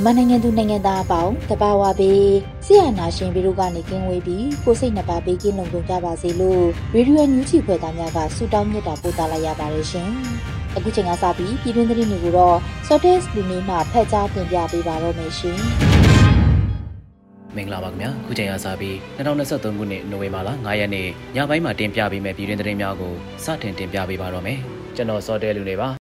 [0.00, 2.30] မြန်မာနိုင်ငံသူနိုင်ငံသားအပေါင်းတဘာဝပေး
[2.66, 10.08] ဆရာနာရှင်ပြီးတို့ကနေကင်းဝေးပြီးကိုစိတ်နှပါပေးကင်းလုံခြုံကြပါစေလို့ရေဒီယိုညူချီဖွယ်သားများကဆုတောင်းမြတ်တာပို့သလိုက်ရပါတယ်ရှင်။
[10.76, 12.56] အခုချိန်ကစပြီးပြည်တွင်းသတင်းတွေကိုတော့
[12.86, 15.58] Sortes လူမျိုးမှဖတ်ကြားတင်ပြပေးပါတော့မယ်ရှင်။
[17.56, 21.06] မင်္ဂလာပါခင်ဗျာခုချိန်ရစပြီး2023ခုနှစ်နိုဝင်ဘာလ9ရက်နေ့
[21.36, 23.12] ညပိုင်းမှာတင်ပြပေးမယ့်ပြည်တွင်းသတင်းများကို
[23.44, 24.58] စတင်တင်ပြပေးပါတော့မယ်
[24.96, 25.99] ကျွန်တော်စောတဲလူနေပါပ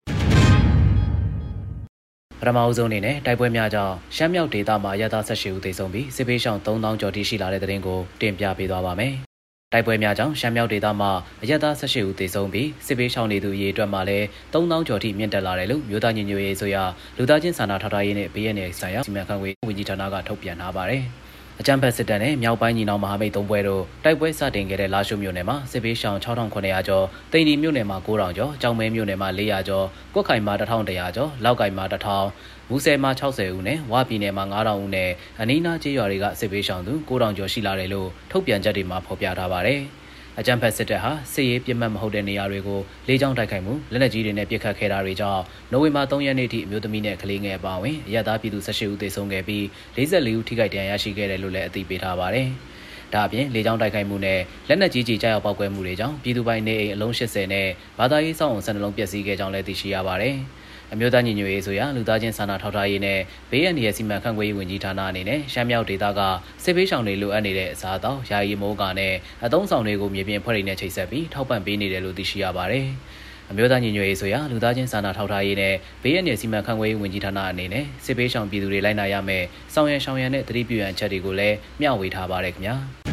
[2.47, 9.13] ထမအဆုံးအနေနဲ့တိုက်ပွဲများကြောင့်ရှမ်းမြောက်ဒေသမှာရသ18ဦးသေဆုံးပြီးစစ်ပေးရှောင်3000ကျော်ထိရှိလာတဲ့တဲ့တင်ကိုတင်ပြပေးသွားပါမယ်။
[9.73, 11.11] တိုက်ပွဲများကြောင့်ရှမ်းမြောက်ဒေသမှာ
[11.43, 16.77] အရသ18ဦးသေဆုံးပြီးစစ်ပေးရှောင်နေသူရေအတွက်မှာလည်း3000ကျော်ထိမြင့်တက်လာတယ်လို့မြို့သားညီညွတ်ရေးဆိုရ
[17.17, 21.03] လူသားချင်းစာနာထောက်ထားရေးနဲ့ BNN ဆိုင်ရာစီမံခန့်ခွဲဝန်ကြီးဌာနကထုတ်ပြန်ထားပါတယ်။
[21.59, 35.09] အကြမ်းဖက်စစ်တပ်နဲ့မြောက်ပိုင်းညီနောင်မဟာမိတ်သုံးဘွဲတို့တိုက်ပွဲစတင်ခဲ့တဲ့လာရှုမြို့နယ်မှာစစ်ပေးရှောင်6900ကျော်၊တိန်ဒီမြို့နယ်မှာ9000ကျော်၊ကြောင်မဲမြို့နယ်မှာ400ကျော်၊ကွက်ခိုင်မှာ1100ကျော်၊လောက်ကိုင်မှာ1000မူဆယ်မှာ60ဦးနဲ့ဝါပြည်နယ်မှာ9000ဦးနဲ့
[35.41, 39.81] အနီးနားကျေးရွာတွေကစစ်ပေးရှောင်သူ9000ကျော်ရှိလာတယ်လို့ထုတ်ပြန်ချက်တွေမှာဖော်ပြထားပါတယ်။
[40.39, 49.63] အကြမ်းဖက်စစ်တပ်ဟာစစ်ရေးပြစ်မှတ်မဟုတ်တဲ့နေရာတွေကိုလေးချောင်းတိုက်ခိုက်မှုလက်နက်ကြီးတွေနဲ့ပစ်ခတ်ခဲ့တာတွေကြောင့်နိုဝင်ဘာ3ရက်နေ့ထိအမျိုးသမီးနဲ့ကလေးငယ်အပါအဝင်အရသာပြည်သူ18ဦးသေဆုံးခဲ့ပြီး
[49.95, 52.47] 44ဦးထိခိုက်ဒဏ်ရာရရှိခဲ့တယ်လို့လည်းအသိပေးထားပါတယ်။
[53.13, 57.67] ဒါအပြင်လေကြောင်းတိုက်ခိုက်မှုနဲ့လက်နက်ကြီးကြီးကြားရောက်ပောက်ကွဲမှုတွေကြောင့်ပြည်သူပိုင်နေအိမ်အလုံး80နဲ့
[57.99, 60.35] ဘာသာရေးစောင့်အောင်ဆန္ဒလုံးပျက်စီးခဲ့ကြောင်းလည်းသိရှိရပါတယ်။
[60.93, 63.19] အမျိုးသားညီညွတ်ရေးဆိုရာလူသားချင်းစာနာထောက်ထားရေးနဲ့
[63.51, 66.21] ဘေးအန္တရာယ်စီမံခန့်ခွဲရေးဝန်ကြီးဌာနအနေနဲ့ရှမ်းမြောက်ဒေသက
[66.63, 69.13] စစ်ပေးဆောင်တွေလိုအပ်နေတဲ့အစားအသောက်ယာယီမိုးကာနဲ့
[69.45, 72.87] အသုံးဆောင်တွေကိုမြေပြင်ဖွဲ့တွေနဲ့ချိတ်ဆက်ပြီးထောက်ပံ့ပေးနေတယ်လို့သိရှိရပါတယ်။
[73.51, 79.43] အမျိုးသားညီညွတ်ရေးဆိုရာလူသားချင်းစာနာထောက်ထားရေးနဲ့ဘေးရန်နယ်စီမံခန့်ခွဲရေးဝန်ကြီးဌာနအနေနဲ့စစ်ပေးဆောင်ပြည်သူတွေလိုက်နာရမယ်။
[79.73, 82.77] ဆောင်ရန်ရှောင်ရန်နဲ့တတိပြုရန်ချက်တွေကိုလည်းမျှဝေထားပါတယ်ခင်ဗျာ။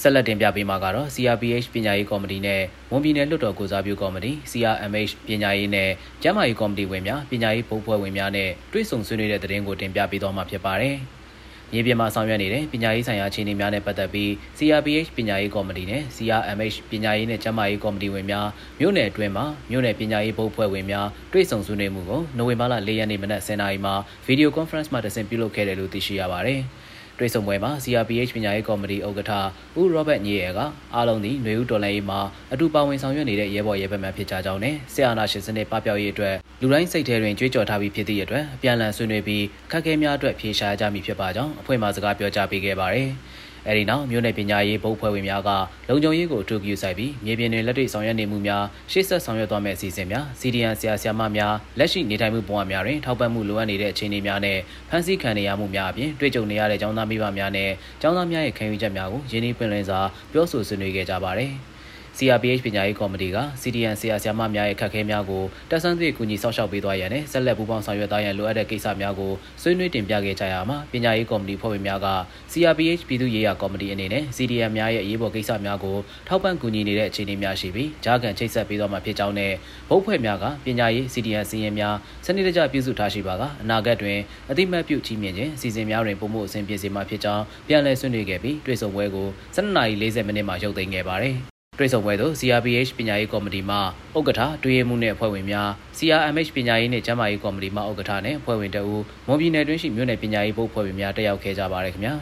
[0.00, 5.90] ဆက်လက်တင်ပြပေးမှာကတော့ CRPH ပညာရေးကော်မတီနဲ့ဝန်ပြည်နယ်လွှတ်တော်ကိုစားပြုကော်မတီ CRMH ပညာရေးနဲ့
[6.22, 10.96] ကျန်းမာရေးကော်မတီဝင်များပညာရေးဘုတ်ဖွဲ့ဝင်များနဲ့တွဲဆုံဆွေးနွေးတဲ့တဲ့တင်ကိုတင်ပြပေးသွားမှာဖြစ်ပါတယ်။
[11.72, 18.46] မြေပြင်မှာဆောင်ရွက်နေတဲ့ပညာရေးဆိုင်ရာအခြေအနေများနဲ့ပတ်သက်ပြီး CRPH ပညာရေးကော်မတီနဲ့ CRMH ပညာရေးနဲ့ကျန်းမာရေးကော်မတီဝင်များ
[18.80, 23.94] မြို့နယ်အတွင်းမှာမြို့နယ်ပညာရေးဘုတ်ဖွဲ့ဝင်များတွဲဆုံဆွေးနွေးမှုကိုနိုဝင်ဘာလ၄ရက်နေ့မနက်10:00နာရီမှာ
[24.28, 26.62] Video Conference မှာတဆင့်ပြုလုပ်ခဲ့တယ်လို့သိရှိရပါတယ်။
[27.18, 29.32] တွေ့ဆုံပွဲမှာ CRPH ပညာရေးကော်မတီဥက္ကဋ္ဌ
[29.80, 30.60] ဦးရောဘတ်ညေရက
[30.94, 32.20] အားလုံးသည်ຫນွေဦးတော်လှန်ရေးမှာ
[32.52, 43.08] အတူပါဝင်ဆောင်ရွက်နေတဲ့ရဲဘော်ရဲဘက်မှဖြစ်ကြကြောင်းနဲ့ဆီအာနာရှင်စနစ်ပပျောက်ရေးအတွက်လူတိုင်းစိတ်ထဲတွင်ကြွေးကြော်ထားပြီးဖြစ်သည့်အတွက်အပြန်အလှန်ဆွေးနွေးပြီးခက်ခဲများအတွက်ဖြေရှားကြမည်ဖြစ်ပါကြောင်းအဖွဲ့မှစကားပြောကြားပေးခဲ့ပါတယ်။
[43.68, 45.50] အဲဒီနောက်မြို့နယ်ပညာရေးဘုတ်ဖွဲ့ဝင်များက
[45.88, 54.58] လုံခြုံရေးကိုအထူးပြုဆိုင်ပြီးမြေပြင်တွင်လက်တွေ့ဆောင်ရွက်နေမှုများရှေ့ဆက်ဆောင်ရွက်သွားမယ့်အစီအစဉ်များ CDN ဆရာဆရာမများလက်ရှိနေထိုင်မှုဘဝများတွင်ထောက်ပံ့မှုလိုအပ်နေတဲ့အခြေအနေများနဲ့
[54.88, 57.70] ဖန်ဆီးခံနေရမှုများအပြင်တွေ့ကြုံနေရတဲ့ကျောင်းသားမိဘများနဲ့
[58.02, 60.00] ကျောင်းသားများရဲ့ခံယူချက်များကိုရင်းနှီးပွင့်လင်းစွာ
[60.32, 61.52] ပြောဆိုဆွေးနွေးခဲ့ကြပါတယ်။
[62.18, 72.08] CRPH ပညာရေးကော်မတီက CDN ဆရာဆရာမများရဲ့ခက်ခဲများကိုတက်ဆန်းသည့်ကူညီဆောက်ရှောက်ပေးသွားရန်နဲ့ဆက်လက်ပူးပေါင်းဆောင်ရွက်သွားရန်လိုအပ်တဲ့ကိစ္စများကိုဆွေးနွေးတင်ပြခဲ့ကြရမှာပညာရေးကော်မတီဖွဲ့ဝင်များက
[72.52, 75.96] CRPH ပြည်သူ့ရေးရာကော်မတီအနေနဲ့ CDN များရဲ့အရေးပေါ်ကိစ္စများကို
[76.28, 79.52] ထောက်ပံ့ကူညီနေတဲ့အခြေအနေများရှိပြီးကြားခံချိတ်ဆက်ပေးသွားမှာဖြစ်ကြောင်းနဲ့
[79.88, 84.18] ဘုတ်ဖွဲ့များကပညာရေး CDN စီရင်များစနစ်တကျပြုစုထားရှိပါကအနာဂတ်တွင်
[84.50, 93.76] အတိမတ်ပြုကြီးမြင့်ခြင်းစီစဉ်များတွင်ပုံမှုအဆင်ပြေစေမှာဖြစ်ကြောင်းပြန်လည်ဆွေးနွေးခဲ့ပြီးတွေ့ဆုံပွဲကို12:40မိနစ်မှာရုပ်သိမ်းခဲ့ပါတယ် တွေ့ဆုံပွဲသို့ CRPH ပညာရေးကော်မတီမှ
[94.16, 98.94] ဥက္ကဋ္ဌတွဲမှုနဲ့အဖွဲ့ဝင်များ CRMH ပညာရေးနဲ့ကျန်းမာရေးကော်မတီမှဥက္ကဋ္ဌနဲ့အဖွဲ့ဝင်တအူ
[99.26, 102.14] မွန်ပြည်နယ်တွင်းရှိမြို့နယ်ပညာရေးဘုတ်ဖွဲ့ဝင်များတက်ရောက်ခဲ့ကြပါရခင်ဗျာ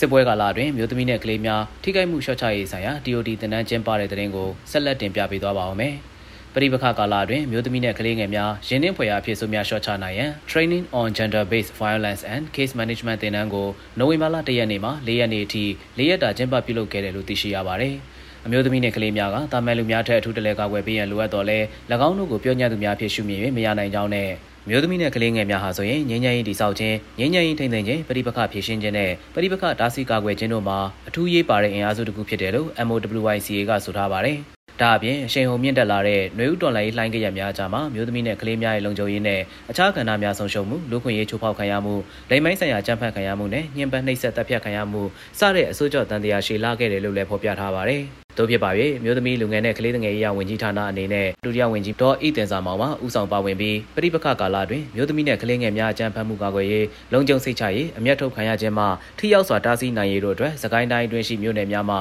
[0.00, 5.94] စစ်ပွဲကာလအတွင်းမြို့သမီးနဲ့ကလေးများထိခိုက်မှုလျှော့ချရေးဆိုင်ရာ TOD တင်နန်းကျင်းပတဲ့တဲ့ရင်ကိုဆက်လက်တင်ပြပေးသွားပါဦးမယ်။
[6.54, 13.68] ပရိပခကာလအတွင်းမျိုးသမီးနဲ့ကလေးငယ်များရင်းနှင်းဖွယ်ရာအဖြစ်ဆိုများရှော့ချနိုင်ရန် Training on Gender Based Violence and Case Management သင်တန်းကို
[13.98, 15.64] နိုဝင်ဘာလ၁ရက်နေ့မှ၄ရက်နေ့အထိ
[15.98, 17.94] ၄ရက်တာကျင်းပပြုလုပ်ခဲ့တယ်လို့သိရှိရပါတယ်။
[18.46, 21.58] အမျိုးသမီးနဲ့ကလေးများကတာမန်လူများထက်အထူးတလဲကာကွယ်ပေးရန်လိုအပ်တော်လဲ၎
[22.08, 24.30] င်းတို့ကိုပြောညံ့သူများဖြစ်ရှုမြင်၍မရနိုင်ကြောင်းနဲ့
[24.68, 30.78] မျိုးသမီးနဲ့ကလေးငယ်များဟာဆိုရင်ငြိမ်းချမ်းရေးတိဆောက်ခြင်းငြိမ်းချမ်းရေးထိန်းသိမ်းခြင်းပဋိပက္ခဖြေရှင်းခြင်းနဲ့ပဋိပက္ခဒါစီကာကွယ်ခြင်းတို့မှာ
[31.08, 34.38] အထူးရေးပါတဲ့အင်အားစုတစ်ခုဖြစ်တယ်လို့ MOWICA ကဆိုထားပါတယ်။
[34.82, 39.40] ဒါအပြင်အရှိန်ဟုန်မြင့်တက်လာတဲ့ຫນွေဥတော်လိုင်းလှိုင်းကြရများကြားမှာမျိုးသမီးနဲ့ကလေးများရဲ့လုံခြုံရေးနဲ့
[39.70, 41.94] အခြားကဏ္ဍများဆုံးရှုံးမှုလူခွင့်ရေးချိုးဖောက်ခံရမှု
[42.30, 45.02] လိမ်မိုင်းဆိုင်ရာကြမ်းဖက်ခံရမှုနဲ့ညှဉ်းပန်းနှိပ်စက်တပ်ဖြတ်ခံရမှု
[45.38, 48.02] စတဲ့အစိုးရတန်တရားရှည်လာခဲ့တယ်လို့လည်းဖော်ပြထားပါတယ်။
[48.36, 48.70] တို့ဖြစ်ပါ၍
[49.04, 58.84] မြို့သမီးလူငယ်နဲ့ကလေးငယ်ရေးရာဝန်ကြီးဌာနအနေနဲ့ဒုတိယဝန်ကြီးဒေါ်ဤတင်စာမောင်မှဦးဆောင်ပါဝင်ပြီးပြိပခကာလတွင်မြို့သမီးနဲ့ကလေးငယ်များအကြမ်းဖက်မှုကာကွယ်ရေးလုံခြုံစိတ်ချရေးအမျက်ထုတ်ခံရခြင်းမှ
[59.18, 62.00] ထိရောက်စွာတားဆီးနိုင်ရေးတို့အတွက်စကိုင်းတိုင်းအတွင်းရှိမြို့နယ်များမှာ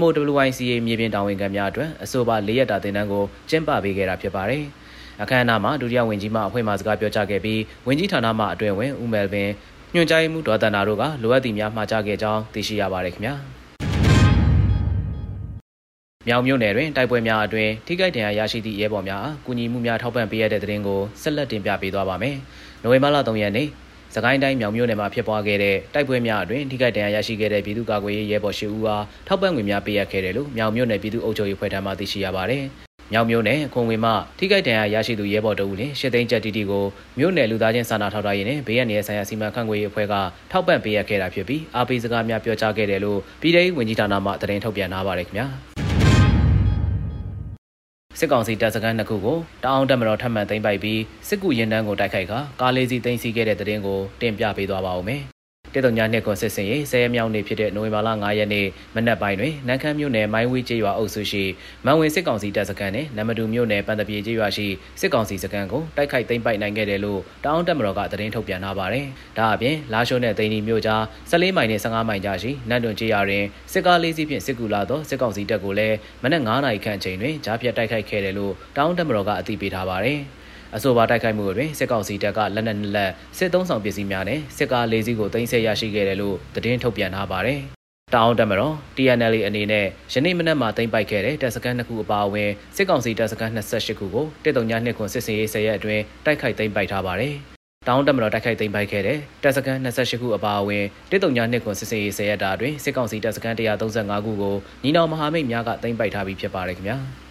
[0.00, 4.64] MOWICA မြေပြင်တာဝန်ခံများအတွက်အဆိုပါ၄ရက်တာသင်တန်းကိုကျင်းပပေးခဲ့တာဖြစ်ပါတယ်။
[5.22, 9.48] အခမ်းအနားမှာဒုတိယဝန်ကြီးမှအဖွဲ့မှစကားပြောကြားခဲ့ပြီးဝန်ကြီးဌာနမှအတွင်ဝင်ဦးမယ်ပင်
[9.94, 13.36] ညွှန်ကြားမှုဒေါ်တနာတို့ကလိုအပ်သည့်များမှာကြားခဲ့ကြောင်းသိရှိရပါတယ်ခင်ဗျာ။
[16.28, 22.36] မြောင်မြို့နယ်တွင်တိုက်ပွဲများအတွင်ထိခိုက်ဒဏ်ရာရရှိသည့်ရဲဘော်များအားကူညီမှုများထောက်ပံ့ပေးရတဲ့တဲ့ရင်ကိုဆက်လက်တင်ပြပေးသွားပါမယ်။
[22.82, 23.68] နိုဝင်ဘာလ3ရက်နေ့
[24.14, 32.64] စကိုင်းတိုင်းမြောင်မြို့နယ်မှာဖြစ်ပွားခဲ့တဲ့တိုက်ပွဲများအတွင်ထိခိုက်ဒဏ်ရာရရှိခဲ့တဲ့ပြည်သူ့ကာကွယ်ရေးရဲဘော်၈ဦးအားထောက်ပံ့ငွေများပေးအပ်ခဲ့တယ်လို့မြောင်မြို့နယ်ပြည်သူ့အုပ်ချုပ်ရေးဖွဲ့ထံမှသိရှိရပါတယ်။
[33.12, 36.84] မြောင်မြို့နယ်ခွန်ဝင်မှထိခိုက်ဒဏ်ရာရရှိသူရဲဘော်တဦးလင်ရှစ်သိန်းကျပ်တီတီကို
[37.18, 40.14] မြို့နယ်လူသားချင်းစာနာထောက်ထားရေးနဲ့ဘေးရန်ရဲ့ဆိုင်ရာစီမံခန့်ခွဲရေးအဖွဲ့က
[40.50, 45.48] ထောက်ပံ့ပေးရခဲ့တာဖြစ်ပြီးအားပေးစကားများပြောကြားခဲ့တယ်လို့ပြည်ထောင်ဝန်ကြီးဌာနမှသတင်းထုတ်ပြန်ထားပါတယ်ခင်ဗျာ။
[48.20, 55.22] စစ်ကောင်စီတပ်စခန်းနှစ်ခုကိုတအောင်တက်မတော်ထပ်မံသိမ်းပိုက်ပြီးစစ်ကူရင်တန်းကိုတိုက်ခိုက်ခါကားလေးစီးသိမ်းဆီးခဲ့တဲ့တဲ့တင်ကိုတင်ပြပေးသွားပါဦးမယ်။
[55.74, 61.44] တေတုံညာနှစ်ကွန်စစ်စင်ရေးဆယ်မြောက်နေ့ဖြစ်တဲ့နိုဝင်ဘာလ9ရက်နေ့မနက်ပိုင်းတွင်နန်းခမ်းမြို့နယ်မိုင်းဝီကျေးရွာအုပ်စုရှိ
[61.84, 64.66] မန်ဝင်စစ်ကောင်စီတပ်စခန်းနဲ့နမတူမြို့နယ်ပန်တပြေကျေးရွာရှိ
[65.00, 69.06] စစ်ကောင်စီစခန်းကိုတိုက်ခိုက်သိမ်းပိုက်နိုင်ခဲ့တယ်လို့တအောင်တက်မတော်ကသတင်းထုတ်ပြန်ထားပါတယ်။
[69.38, 80.20] ဒါအပြင်လာရှိုးနဲ့သိန်းဒီမြို့ကြား14မိုင်နဲ့15မိုင်ကြားရှိနန်းတွန်ကျေးရွာတွင်စစ်ကားလေးစီးဖြင့်စစ်ကူလာသောစစ်ကောင်စီတပ်ကိုလည်းမနက်9နာရီခန့်အချိန်တွင်ကြားဖြတ်တိုက်ခိုက်ခဲ့တယ်လို့တအောင်တက်မတော်ကအသိပေးထားပါတယ်။
[80.76, 87.60] အဆိုပါတိုက်ခိုက်မှုတွင်စစ်ကောင်စီတပ်ကလက်နက်နှစ်လက်စစ်သုံးဆောင်ပစ္စည်းများနဲ့စစ်ကားလေးစီးကိုတင်ဆက်ရရှိခဲ့တယ်လို့သတင်းထုတ်ပြန်ထားပါတယ်။
[88.14, 97.34] တောင်တက်မတော် TNL အနေနဲ့ယနေ့မနက်မှာတင်ပိုက်ခဲ့တဲ့တပ်စခန်းနှစ်ခုအပါအဝင်စစ်ကောင်စီတပ်စခန်း28ခုကိုတစ်တုံညာနှစ်ခွန်စစ်စင်ရေးဆယ်ရက်အတွင်းတိုက်ခိုက်သိမ်းပိုက်ထားပါတယ်။
[97.88, 103.56] တောင်တက်မတော်တိုက်ခိုက်သိမ်းပိုက်ခဲ့တဲ့တပ်စခန်း28ခုအပါအဝင်တစ်တုံညာနှစ်ခွန်စစ်စင်ရေးဆယ်ရက်တာတွင်စစ်ကောင်စီတပ်စခန်း
[103.94, 106.98] 135ခုကိုညီနောင်မဟာမိတ်များကသိမ်းပိုက်ထားပြီးဖြစ်ပါတယ်ခင်ဗျာ။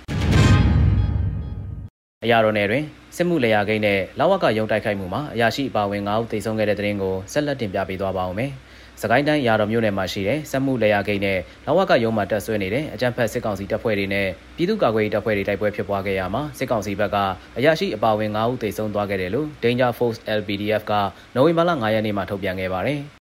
[2.25, 2.83] အရာတော်နယ်တွင်
[3.15, 8.51] စစ်မှုလေယာကိန်းနဲ့လောက်ဝကရုံတိုက်ခိုက်မှုမှာအရာရှိအပါဝင်9ဦးသေဆုံးခဲ့တဲ့တဲ့ရင်ကိုဆက်လက်တင်ပြပေးသွားပါဦးမယ်။
[9.01, 17.17] စကိုင်းတိုင်းရာတော်မြို့နယ်မှာရှိတဲ့စစ်မှုလေယာကိန်းနဲ့လောက်ဝကရုံမှာတက်ဆွဲနေတဲ့အကြမ်းဖက်စစ်ကောင်စီတပ်ဖွဲ့တွေနဲ့ပြည်သူ့ကာကွယ်ရေးတပ်ဖွဲ့တွေတိုက်ပွဲဖြစ်ပွားခဲ့ရမှာစစ်ကောင်စီဘက်က
[17.57, 20.93] အရာရှိအပါဝင်9ဦးသေဆုံးသွားခဲ့တယ်လို့ Danger Force LPDF က
[21.35, 23.01] နိုဝင်ဘာလ9ရက်နေ့မှာထုတ်ပြန်ခဲ့ပါတယ်။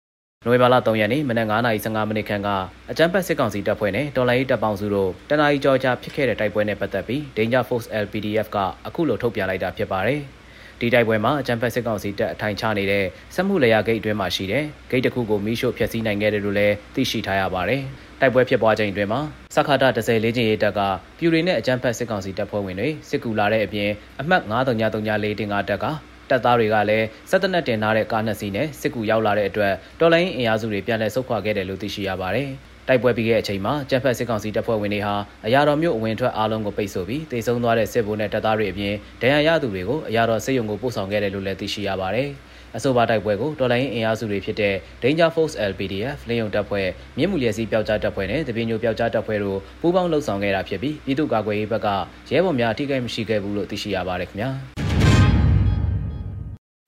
[0.46, 2.50] နိုဝင်ဘာလ3ရက်နေ့မနက်9:15မိနစ်ခန့်က
[2.92, 8.58] အကြမ်းဖက်စစ်ကောင်စီတပ်ဖွဲ့နဲ့တော်လိုင်းတပ်ပေါင်းစုတို့တနအီကြောကြာဖြစ်ခဲ့တဲ့တိုက်ပွဲနဲ့ပတ်သက်ပြီး Danger Force LPDF က
[8.88, 10.22] အခုလိုထုတ်ပြန်လိုက်တာဖြစ်ပါတယ်။
[10.80, 13.06] ဒီတိုက်ပွဲမှာအကြမ်းဖက်စစ်ကောင်စီတပ်အထိုင်ချနေတဲ့
[13.36, 17.82] စက်မှုလျာဂိတ်အတွင်းမှာရှိတဲ့ဂိတ်တစ်ခုကိုမီးရှို့ဖျက်ဆီးနိုင်ခဲ့တယ်လို့လည်းသိရှိထားရပါတယ်။
[18.22, 19.22] တိုက်ပွဲဖြစ်ပွားချိန်အတွင်းမှာ
[19.56, 20.80] စခါတာ30လေးချင်းရေးတပ်က
[21.18, 23.90] ပြူတွေနဲ့အကြမ်းဖက်စစ်ကောင်စီတပ်ဖွဲ့ဝင်တွေစစ်ကူလာတဲ့အပြင်
[24.22, 25.86] အမှတ်9334တင်ကားတပ်က
[26.30, 32.50] တပ်သားတွေကလည်းစက်တနက်တင်ထားတဲ့ကားနှစ်စီးနဲ့စစ်ကူရောက်လာတဲ့အတွက်တော်လိုင်းအင်အားစုတွေပြန်လည်ဆုတ်ခွာခဲ့တယ်လို့သိရှိရပါတယ်။
[32.88, 35.16] တိုက်ပွဲပြီးခဲ့တဲ့အချိန်မှာကျန်းဖက်စစ်ကောင်စီတပ်ဖွဲ့ဝင်တွေဟာ
[35.46, 42.30] အရာတော်မြို့အဝင်ထွက်အားလုံးကိုပိတ်ဆို့ပြီးတေဆုံးသွားတဲ့စစ်ဗိုလ်နဲ့တပ်သားတွေအပြင်ဒဏ်ရာရသူတွေကိုအရာတော်စစ်ရုံကိုပို့ဆောင်ခဲ့တယ်လို့လည်းသိရှိရပါတယ်။
[42.78, 46.88] အဆိုပါတိုက်ပွဲကိုတော်လိုင်းအင်အားစုတွေဖြစ်တဲ့ Danger Force LPDF လင်းယုံတပ်ဖွဲ့
[47.18, 51.88] မြင်းမူလျက်စီပျောက်ကြားတပ်ဖွဲ့နဲ့တပင်းညိုပျောက်ကြားတပ်ဖွဲ့တို့ပူးပေါင်းလှုပ်ဆောင်ခဲ့တာဖြစ်ပြီးပြည်သူ့ကာကွယ်ရေးဘက်က
[52.32, 54.52] ရဲဘော်များထိခိုက်မရှိခဲ့ဘူးလို့သိရှိရပါတယ်ခင်ဗျာ။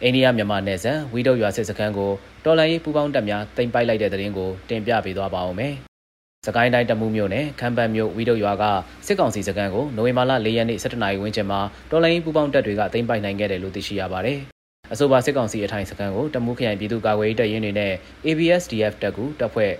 [0.04, 2.12] အိန္ဒိယမြန်မာနယ်စပ်ဝီဒုတ်ရွာစစ်စခန်းကို
[2.46, 5.74] တော်လန်ရေးပူးပေါင်းတပ်များတင်ပိုက်လိုက်တဲ့တဲ့ရင်ကိုတင်ပြပေးသွားပါဦးမယ်။
[6.48, 8.64] စကိုင်းတိုင်းတမူးမြို့နယ်ခမ်းပတ်မြို့ဝီဒုတ်ရွာက
[9.08, 11.60] စစ်ကောင်စီစခန်းကိုနိုဝင်ဘာလ၄ရက်နေ့17နာရီဝန်းကျင်မှာ
[11.92, 14.40] တော်လိုင်းပူပေါင်းတပ်တွေကတင်ပိုက်နိုင်ခဲ့တယ်လို့သိရှိရပါတယ်။
[14.94, 17.94] အဆိုပါစစ်ကောင်စီအထိုင်စခန်းကိုတမူးခရိုင်ပြည်သူ့ကာကွယ်ရေးတပ်ရင်းတွေနဲ့
[18.26, 19.74] ABSDF တပ်ကူတပ်ဖွဲ့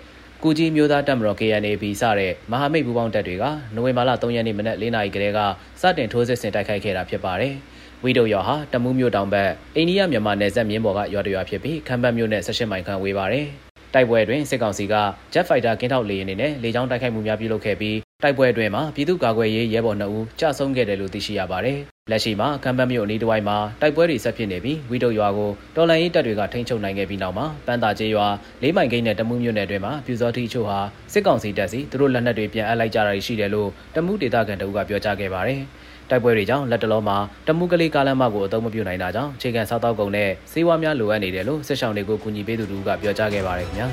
[0.44, 3.46] ကူကြီးမျိုးသားတပ်မတော် KNAB စတဲ့မဟာမိတ်ပူပေါင်းတပ်တွေက
[3.76, 5.40] နိုဝင်ဘာလ3ရက်နေ့မနက်4နာရီကလေးက
[5.82, 7.56] စတင်ထိုးစစ်ဆင်တိုက်ခိုက်ခဲ့တာဖြစ်ပါတယ်။
[8.06, 13.46] ဝီဒိုရွာဟာတမူးမြို့တောင်ဘက်အိန္ဒိယမြန်မာနယ်စပ်မြင်းပေါ်ကရွာတရွာဖြစ်ပြီးခမ်းပတ်မြို့နဲ့16မိုင်ခန့်ဝေးပါတယ်။
[13.94, 14.96] တိုက်ပွဲတွင်စစ်ကောင်စီက
[15.34, 21.80] Jet Fighter ကင်းထောက်လေယာဉ်တွေနဲ့လေကြောင်းတိုက်ခိုက်မှုများပြုလုပ်ခဲ့ပြီးတိုက်ပွဲအတွင်းမှာပြည်သူ့ကာကွယ်ရေးရဲဘော်2ဦးကြာဆုံးခဲ့တယ်လို့သိရှိရပါတယ်။
[22.12, 28.28] လက်ရှိမှာကမ်ဘတ်မြို့အနီးတစ်ဝိုက်မှာတိုက်ပွဲတွေဆက်ဖြစ်နေပြီးဝီတုတ်ရွာကိုတော်လန်ရေးတပ်တွေကထိန်းချုပ်နိုင်ခဲ့ပြီးနောက်မှာပန်းတာကျေးရွာ
[28.62, 30.80] လေးမိုင်ကိန်းနဲ့တမှုမြို့နယ်အတွင်းမှာပြူစောတိချို့ဟာ
[31.14, 35.62] စစ်ကောင်စီတပ်စီသူတို့လက်နက်တွေပြန်အပ်လိုက်ကြတာရှိတယ်လို့တမှုဒေသခံတအုပ်ကပြောကြားခဲ့ပါတယ်။
[36.10, 43.88] တိုက်ပွဲတွေကြောင့်လက်တလုံးမှာတမှုကလေးကားလမ်းမကိုအသုံးမပြုနိုင်တာကြောင့်ခြေခံစားတောက်ကုန်နဲ့စေဝါများလိုအပ်နေတယ်လို့စစ်ဆောင်တွေကိုကူညီပေးသူတို့ကပြောကြားခဲ့ပါတယ်ခင်ဗျာ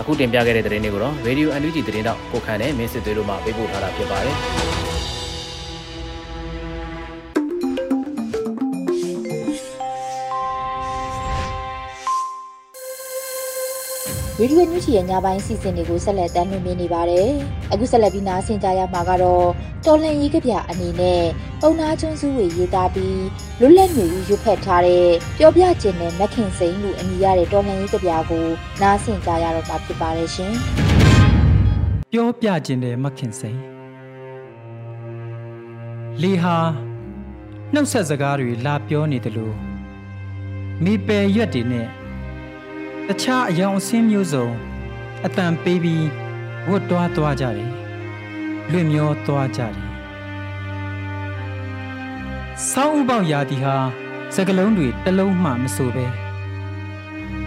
[0.00, 4.36] အခုတင်ပြခဲ့တဲ့သတင်းတွေကိုတော့ Radio NUG သတင်းတောက်ကိုခန့်နဲ့မင်းစစ်သွေးတို့မှပေးပို့ထားတာဖြစ်ပါတယ်
[14.42, 17.28] ရေဒီယိုညူချီရဲ့ညပိုင်းစီစဉ်တွေကိုဆက်လက်တင်ပြနေပါတယ်။
[17.72, 19.46] အခုဆက်လက်ပြီးနားဆင်ကြရမှာကတော့
[19.86, 21.22] တော်လန်ရေးကဗျအနေနဲ့
[21.60, 23.22] ပုံနာကျွန်းစုဝေရေးသားပြီး
[23.60, 25.08] လွတ်လပ်နေရွတ်ဖက်ထားတဲ့
[25.38, 28.46] ပြောပြခြင်းနဲ့မခင်စိန်လူအမည်ရတဲ့တော်လန်ရေးကဗျကို
[28.82, 30.52] နားဆင်ကြရတော့မှာဖြစ်ပါတယ်ရှင်။
[32.12, 33.58] ပြောပြခြင်းနဲ့မခင်စိန်
[36.22, 36.56] လေဟာ
[37.72, 39.54] နှုတ်ဆက်စကားတွေလာပြောနေတယ်လို့
[40.84, 41.88] မိပယ်ရွက်တွေနဲ့
[43.08, 44.46] တခြားအယောင်အဆင်းမျိုးစုံ
[45.26, 46.06] အတန်ပေးပြီး
[46.68, 47.70] ဝတ်တွားသွားကြတယ်
[48.70, 49.74] လွင့်မျောသွားကြတယ်
[52.70, 53.76] ဆောင်းဥပေါရာသီဟာ
[54.34, 56.06] စကလုံးတွေတလုံးမှမဆိုပဲ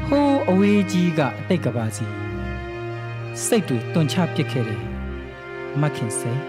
[0.08, 2.06] ဟိုးအဝေးကြီးကအတိတ်ကပါစီ
[3.46, 4.84] စိတ်တွေတွန်ချပစ်ခဲ့တယ်
[5.82, 6.42] မခင်စိတ်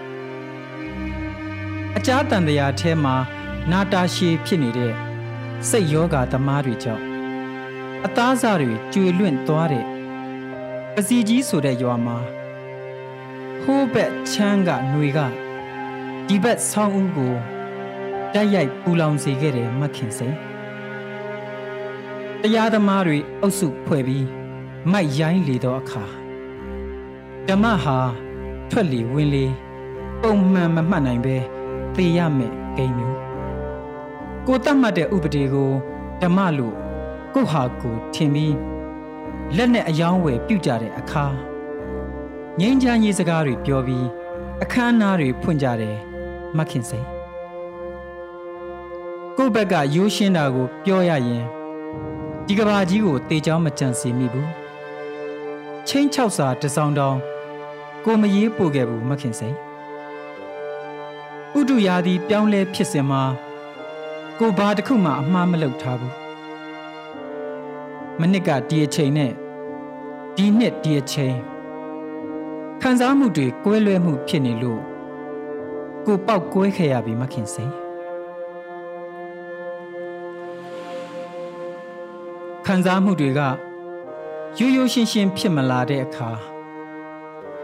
[1.97, 3.15] အကြတန်တရားအဲမှာ
[3.71, 4.93] နာတာရှည်ဖြစ်နေတဲ့
[5.69, 7.06] စိတ်ယောဂသမားတွေကြောင့်
[8.07, 9.85] အသားစားတွေကျွေလွင့်သွားတဲ့
[10.95, 12.17] ပစီကြီးဆိုတဲ့ရွာမှာ
[13.61, 15.19] ဟိုးဘက်ချမ်းကຫນွေက
[16.27, 17.33] ဒီဘက်ဆောင်းဦးကို
[18.33, 20.35] တိုက်ရိုက်ပူလောင်စေခဲ့တယ်မခင်စိန်
[22.41, 24.27] တရားသမားတွေအုပ်စုဖွဲ့ပြီး
[24.91, 26.03] မိုက်ရိုင်းလေတော့အခါ
[27.47, 27.97] ဓမ္မဟာ
[28.69, 29.45] ထွက်လေဝင်လေ
[30.21, 31.37] ပုံမှန်မမှတ်နိုင်ပဲ
[31.95, 33.17] သိရမယ်ဂိမ်းမျိုး
[34.47, 35.71] ကိုတတ်မှတ်တဲ့ဥပဒေကို
[36.21, 36.86] ဓမ္မလို့
[37.39, 38.55] ကိုဟာကိုထင်ပြီး
[39.55, 41.25] လက်နဲ့အယောင်းဝယ်ပြုတ်ကြတဲ့အခါ
[42.59, 44.07] ငိမ့်ချမ်းရေးစကားတွေပြောပြီး
[44.63, 45.97] အခမ်းအနားတွေဖွင့်ကြတယ်
[46.57, 47.07] မခင်စိန်
[49.37, 51.43] ကိုယ့်ဘက်ကရိုးရှင်းတာကို ပြောရရင်
[52.47, 54.49] ဒီကဘာကြီးကိုတေချောင်းမကြံစီမိဘူး
[55.87, 57.19] ချင်းချောက်စာတစောင်းတောင်း
[58.05, 59.55] ကိုမရေးပို့ခဲ့ဘူးမခင်စိန်
[61.57, 63.23] ဥဒုရာသည်ပြောင်းလဲဖြစ်စင်မှာ
[64.39, 66.26] ကိုဘာတစ်ခုမှအမှားမလုပ်ထားဘူး
[68.21, 69.31] မနစ်ကဒီအချိန်နဲ့
[70.35, 71.35] ဒီနှစ်ဒီအချိန်
[72.81, 74.81] ခံစားမှုတွေကွဲလွဲမှုဖြစ်နေလို့
[76.05, 77.73] ကိုပေါက်ကွဲခဲ့ရပြီမခင်စိန်
[82.65, 83.41] ခံစားမှုတွေက
[84.57, 86.29] ရိုးရိုးရှင်းရှင်းဖြစ်မလာတဲ့အခါ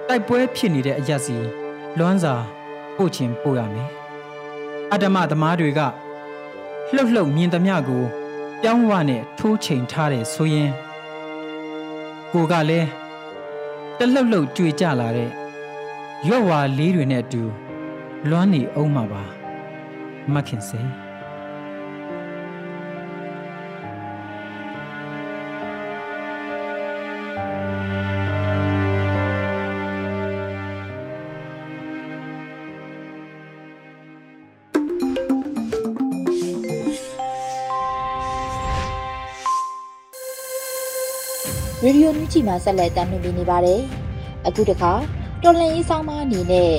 [0.08, 1.38] တိုက်ပွဲဖြစ်နေတဲ့အရက်စီ
[1.98, 2.34] လွမ်းစာ
[2.96, 3.90] ပို့ချင်ပို့ရမယ်
[4.92, 5.82] အတ္တမသမားတွေက
[6.96, 8.04] လှုပ်လှုပ်မြင်သမျှကို
[8.66, 10.72] ပြောင်းဝနဲ့ထိုးချိန်ထားတယ်ဆိုရင်
[12.32, 12.90] ကိုကလည်း
[13.98, 15.30] တလှုပ်လှုပ်ကြွေကြလာတဲ့
[16.28, 17.44] ရွက်ဝါလေးတွေနဲ့အတူ
[18.30, 19.24] လွမ်းနေအောင်မှာပါ
[20.34, 20.80] မခင်စိ
[41.86, 43.82] ရေဒီယိုမြူချီမှာဆက်လက်တင်ပြနေပါတယ်။
[44.48, 44.92] အခုတခါ
[45.44, 46.74] တော်လန်ရေးဆောင်းပါးအနေနဲ့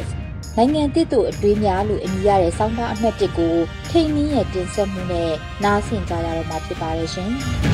[0.56, 3.54] နိုင်ငံတစ်တို့အတွေးများလို့အမည်ရတဲ့ဆောင်းပါးအမှတ်၁ကို
[3.90, 5.30] ထိန်နည်းရဲ့တင်ဆက်မှုနဲ့
[5.64, 7.30] နားဆင်ကြရတော့မှာဖြစ်ပါတယ်ရှင်။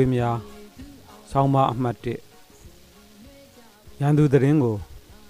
[0.00, 0.36] တို့အတွေ့များ
[1.30, 4.76] ဆောင်းပါအမှတ်1ရန်သူသတင်းကို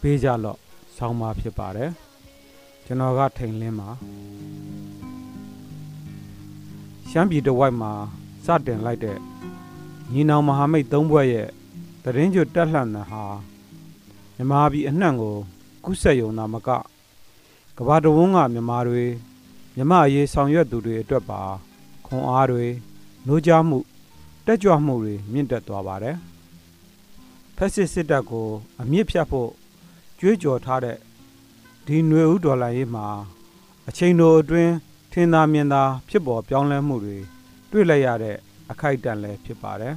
[0.00, 0.58] ပေးကြလော့
[0.96, 1.90] ဆောင်းပါဖြစ်ပါတယ်
[2.84, 3.88] ကျွန်တော်ကထိန်လင်းပါ
[7.08, 7.92] ရှမ်းပြည်တဝိုက်မှာ
[8.44, 9.18] စတင်လိုက်တဲ့
[10.12, 11.48] ညီနောင်မဟာမိတ်သုံးဘွဲ့ရဲ့
[12.04, 13.24] သတင်းကြွတက်လှန်တဲ့ဟာ
[14.36, 15.36] မြမာပြည်အနှံ့ကို
[15.84, 16.68] ကုဆက်ယုံနာမက
[17.76, 19.04] ကဘာတဝန်းကမြမာတွေ
[19.76, 21.40] မြမအရေးဆောင်ရွက်သူတွေအတွက်ပါ
[22.06, 22.66] ခွန်အားတွေ
[23.28, 23.78] နှိုးကြားမှု
[24.52, 26.16] တက်ကြွမှုတွေမြင့်တက်သွားပါတယ်
[27.56, 28.46] ဖက်စစ်စစ်တပ်ကို
[28.80, 29.50] အမြင့်ဖြတ်ဖို့
[30.18, 30.96] ကြွေးကြော်ထားတဲ့
[31.86, 33.06] ဒီຫນွေဦးဒေါ်လာရေးမှာ
[33.88, 34.72] အချိန်တိုအတွင်း
[35.12, 37.18] ထင်သာမြင်သာဖြစ်ပေါ်ပြောင်းလဲမှုတွေ
[37.70, 38.36] တွေ့လိုက်ရတဲ့
[38.70, 39.94] အခိုက်အတန့်လည်းဖြစ်ပါတယ်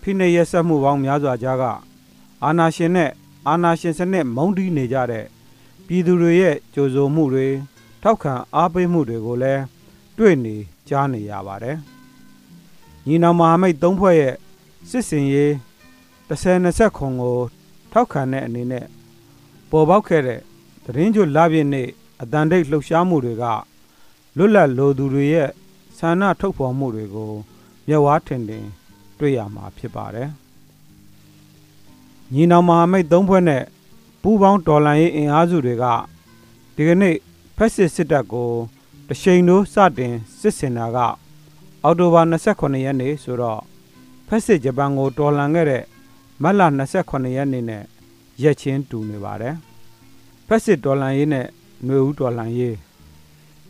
[0.00, 1.64] ဖိနှိပ်ရက်စက်မှုပေါင်းများစွာကြားက
[2.44, 3.10] အာနာရှင်နဲ့
[3.48, 5.24] အာနာရှင်စနစ်မုန်းတီးနေကြတဲ့
[5.86, 7.48] ပြည်သူတွေရဲ့ကြိုးဆိုမှုတွေ
[8.02, 9.62] ထောက်ခံအားပေးမှုတွေကိုလည်း
[10.18, 10.56] တွေ့နေ
[10.88, 11.78] ကြားနေရပါတယ်
[13.06, 14.34] ညီနောင်မဟာမိတ်၃ဖွဲ့ရဲ့
[14.90, 15.50] စစ်စင်ရေး
[16.28, 17.36] 30-20ခုကို
[17.92, 18.86] ထောက်ခံတဲ့အနေနဲ့
[19.70, 20.40] ပေါ်ပေါက်ခဲ့တဲ့
[20.84, 21.88] သတင်းကြိုလာပြည့်နေ့
[22.22, 23.44] အတန်တိတ်လှုပ်ရှားမှုတွေက
[24.36, 25.50] လွတ်လပ်လိုသူတွေရဲ့
[25.98, 27.32] ဆန္ဒထုတ်ဖော်မှုတွေကို
[27.86, 28.66] မျက်ဝါးထင်ထင်
[29.18, 30.28] တွေ့ရမှာဖြစ်ပါတယ်
[32.32, 33.62] ညီနောင်မဟာမိတ်၃ဖွဲ့နဲ့
[34.22, 35.84] ပူးပေါင်းတော်လှန်ရေးအင်အားစုတွေက
[36.74, 37.16] ဒီကနေ့
[37.56, 38.50] ဖက်စစ်စစ်တပ်ကို
[39.08, 40.98] တရှိန်တို့စတင်စစ်စင်တာက
[41.84, 43.60] အောက်တိုဘာ29ရက်နေ့ဆိုတော့
[44.26, 45.84] ဖက်စစ်ဂျပန်ကိုတော်လှန်ခဲ့တဲ့
[46.42, 46.60] မတ်လ
[46.98, 47.82] 28ရက်နေ့နဲ့
[48.42, 49.54] ရက်ချင်းတူနေပါတယ်
[50.46, 51.46] ဖက်စစ်တော်လှန်ရေးနဲ့
[51.84, 52.76] ຫນွေဦးတော်လှန်ရေး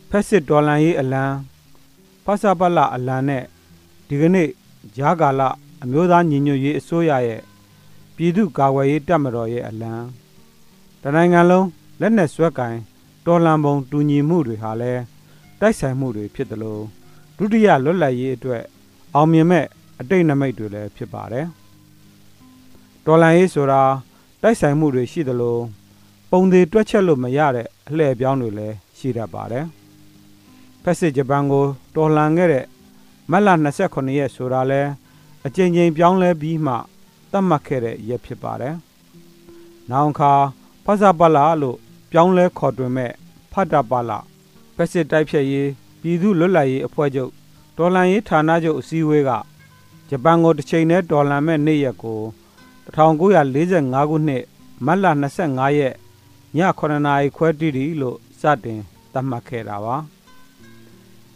[0.09, 1.23] ဖက်စစ်တော်လှန်ရေးအလံ
[2.25, 3.43] ဖဆပလအလံနဲ့
[4.07, 4.49] ဒီကနေ့
[4.97, 5.41] ဂျာကာလ
[5.83, 7.41] အမျိုးသားညီညွတ်ရေးအစိုးရရဲ့
[8.15, 9.93] ပြည်သူ့ကာကွယ်ရေးတပ်မတော်ရဲ့အလံ
[11.01, 11.67] တနိုင်ငံလုံး
[11.99, 12.75] လက်နက်ဆွဲကင်
[13.25, 15.01] တော်လန်ပုံတူညီမှုတွေဟာလည်း
[15.59, 16.83] တိုက်ဆိုင်မှုတွေဖြစ်တယ်လို့
[17.45, 18.63] ဒုတိယလွတ်လပ်ရေးအတွက်
[19.15, 19.65] အောင်မြင်မဲ့
[19.99, 21.47] အတိတ်နမိတ်တွေလည်းဖြစ်ပါတယ်
[23.05, 23.81] တော်လန်ရေးဆိုတာ
[24.41, 25.61] တိုက်ဆိုင်မှုတွေရှိတယ်လို့
[26.31, 29.65] ပုံသေးတွက်ချက်လို့မရတဲ့အလှည့်ပြောင်းတွေလည်းရှိတတ်ပါတယ်
[30.83, 32.65] ဖက်စစ်ဂျပန်ကိုတော်လှန်ခဲ့တဲ့
[33.31, 33.49] မတ်လ
[33.83, 34.81] 29ရက်ဆိုတာလဲ
[35.45, 36.75] အကြိမ်ကြိမ်ပြောင်းလဲပြီးမှ
[37.31, 38.75] သတ်မှတ်ခဲ့တဲ့ရက်ဖြစ်ပါတယ်။
[39.91, 40.33] နောက်ခါ
[40.85, 41.77] ဖဆပလာလို့
[42.11, 43.11] ပြောင်းလဲခေါ်တွင်မဲ့
[43.51, 44.19] ဖတ်တပလာ
[44.75, 45.69] ဖက်စစ်တိုက်ဖြတ်ရေး
[46.05, 47.31] ပြည်သူလွတ်လပ်ရေးအဖွဲ့ချုပ်
[47.77, 49.31] ဒေါ်လန်ရေးဌာနချုပ်အစည်းအဝေးက
[50.09, 52.19] ဂျပန်ကိုတစ်ချိန်နဲ့ဒေါ်လန်မဲ့နေ့ရက်ကို
[52.95, 54.43] 1945ခုနှစ်
[54.85, 55.05] မတ်လ
[55.41, 55.95] 25ရက်
[56.57, 58.79] ည9နာရီခွဲတိတိလို့စတင်
[59.13, 59.95] သတ်မှတ်ခဲ့တာပါ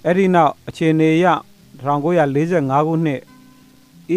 [0.06, 1.26] အဲ့ဒီနောက်အခြေအနေအရ
[1.82, 3.22] 1945ခုနှစ်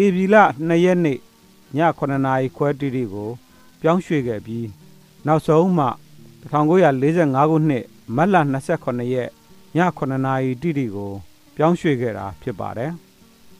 [0.01, 0.35] ဧပြီလ
[0.67, 3.29] 2ရက်နေ့ည9နာရီခွဲတိတိကို
[3.81, 4.67] ပြောင်းရွှေ့ခဲ့ပြီး
[5.25, 5.87] နောက်ဆုံးမှ
[6.51, 8.35] 1945ခုနှစ်မတ်လ
[8.75, 9.40] 28ရက်ည
[9.75, 11.11] 9နာရီတိတိကို
[11.55, 12.91] ပြောင်းရွှေ့ခဲ့တာဖြစ်ပါတယ်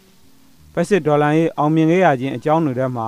[0.73, 3.07] ။ဖက်စစ်ဒေါ်လာရေးအောင်မြင်ခဲ့ရခြင်းအကြောင်းတွေထဲမှာ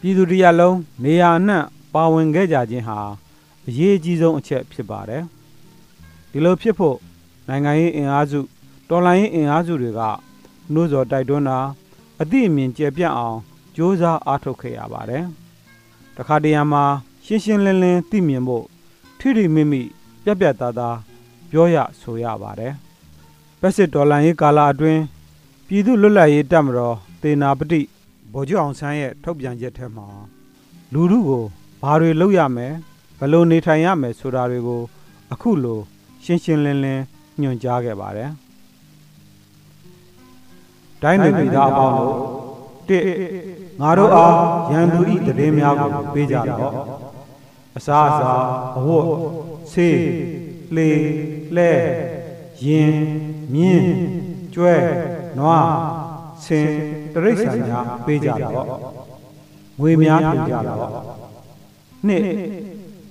[0.00, 2.98] ပြည်သူတရားလုံးနေရာအနှံ့ပါဝင်ခဲ့ကြခြင်းဟာ
[3.66, 5.22] အရေးအကြီးဆုံးအချက်ဖြစ်ပါတယ်။
[6.30, 6.96] ဒီလိုဖြစ်ဖို့
[7.48, 8.40] နိုင်ငံရေးအင်အားစု
[8.88, 10.00] တော်လှန်ရေးအင်အားစုတွေက
[10.72, 11.58] နှိုးဆော်တိုက်တွန်းတာ
[12.20, 13.38] အသည့်အမြင်ကျပြန့်အောင်
[13.76, 15.24] ကြိုးစားအားထုတ်ခဲ့ရပါတယ်။
[16.16, 16.84] တခါတရံမှာ
[17.24, 18.64] ရှင်းရှင်းလင်းလင်းသိမြင်ဖို့
[19.18, 19.82] ထိထိမိမိ
[20.24, 20.96] ပြက်ပြက်သားသား
[21.50, 22.72] ပြောရဆိုရပါတယ်။
[23.60, 25.02] ပက်စစ်ဒေါ်လာရေးကာလအတွင်း
[25.66, 27.80] ပြည်သူလွတ်လပ်ရေးတပ်မတော်တေနာပတိ
[28.32, 30.06] ဗိုလ်ချုပ်အောင်ဆန်းရဲ့ထုတ်ပြန်ချက်ထဲမှာ
[30.92, 31.44] လူထုကို
[31.82, 32.72] ဘာတွေလုပ်ရမယ်
[33.18, 34.82] ဘယ်လိုနေထိုင်ရမယ်ဆိုတာတွေကို
[35.32, 35.78] အခုလို
[36.24, 37.02] ရှင်းရှင်းလင်းလင်း
[37.40, 38.30] ညွှန်ကြားခဲ့ပါတယ်။
[41.02, 42.14] တိုင်းနယ်ပြည်သားအပေါင်းတို့
[42.88, 43.02] တစ်
[43.80, 44.34] ငါတို့အား
[44.72, 46.72] ရန်သူဤတည်င်းများကိုပေးကြတော့
[47.76, 48.32] အစားအစာ
[48.78, 49.06] အဝတ်
[49.72, 49.96] ဆေး
[50.74, 50.90] လှေ
[51.56, 51.72] လဲ
[52.64, 52.94] ရင်
[53.54, 53.94] မြင်း
[54.54, 54.74] ကျွဲ
[55.38, 55.70] နွား
[56.44, 56.68] ဆင်
[57.14, 58.66] တရိษံများပေးကြတော့
[59.80, 60.90] ငွေများပေးကြတော့
[62.06, 62.22] နှစ်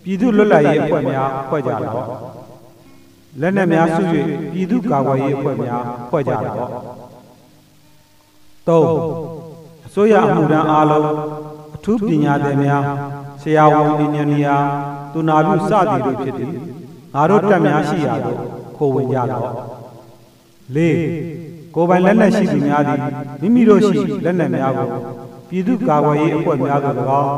[0.03, 2.07] ပြည်သူလွတ်လပ်ရေးအဖွဲ့များဖွဲ့ကြတော့
[3.41, 4.01] လက်နက်များစု၍
[4.51, 6.55] ပြည်သူကာကွယ်ရေးအဖွဲ့များဖွဲ့ကြတော့
[8.67, 8.85] ၃
[9.87, 11.09] အစိုးရအမှုထမ်းအားလုံး
[11.75, 12.83] အထူးပညာသည်များ
[13.41, 14.57] ဆရာဝန်အင်ဂျင်နီယာ
[15.13, 16.53] သူနာပြုစသည်တို့ဖြစ်သည်
[17.15, 18.37] ငါတို့တက်များရှိရာသို့
[18.77, 19.49] ခိုးဝင်ကြတော့
[20.75, 20.77] ၄
[21.75, 22.99] ကိုယ်ပိုင်လက်နက်ရှိသူများသည်
[23.41, 24.87] မိမိတို့ရှိလက်နက်များကို
[25.49, 27.31] ပြည်သူ့ကာကွယ်ရေးအဖွဲ့များသို့၎င်း